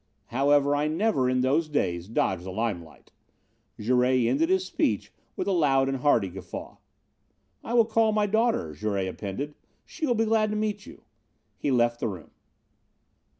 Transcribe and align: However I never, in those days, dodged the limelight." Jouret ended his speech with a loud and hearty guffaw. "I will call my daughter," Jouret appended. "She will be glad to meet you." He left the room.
However 0.33 0.75
I 0.75 0.87
never, 0.87 1.29
in 1.29 1.41
those 1.41 1.69
days, 1.69 2.07
dodged 2.07 2.43
the 2.43 2.51
limelight." 2.51 3.11
Jouret 3.79 4.27
ended 4.27 4.49
his 4.49 4.65
speech 4.65 5.13
with 5.35 5.47
a 5.47 5.51
loud 5.51 5.87
and 5.87 5.97
hearty 5.99 6.27
guffaw. 6.27 6.77
"I 7.63 7.75
will 7.75 7.85
call 7.85 8.11
my 8.11 8.25
daughter," 8.25 8.73
Jouret 8.73 9.05
appended. 9.07 9.53
"She 9.85 10.07
will 10.07 10.15
be 10.15 10.25
glad 10.25 10.49
to 10.49 10.55
meet 10.55 10.87
you." 10.87 11.03
He 11.55 11.69
left 11.69 11.99
the 11.99 12.07
room. 12.07 12.31